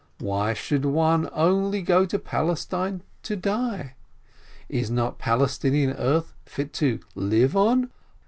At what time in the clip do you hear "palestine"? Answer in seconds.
2.17-3.03